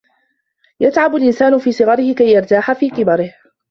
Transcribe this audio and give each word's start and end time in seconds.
يَتْعَبُ 0.79 1.15
الْإِنْسانُ 1.15 1.59
فِي 1.59 1.71
صِغَرِهِ 1.71 2.13
كَيْ 2.13 2.33
يَرْتَاحَ 2.33 2.71
فِي 2.71 2.89
كِبَرِهِ. 2.89 3.33